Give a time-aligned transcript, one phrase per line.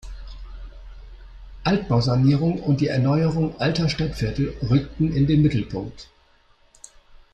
[1.63, 6.09] Altbausanierung und die Erneuerung alter Stadtviertel rückten in den Mittelpunkt.